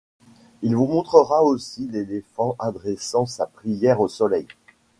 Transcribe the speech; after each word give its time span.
Il 0.63 0.75
vous 0.75 0.87
montrera 0.87 1.43
aussi 1.43 1.87
l’éléphant 1.89 2.55
adressant 2.57 3.27
sa 3.27 3.45
prière 3.45 4.01
au 4.01 4.07
soleil. 4.07 4.47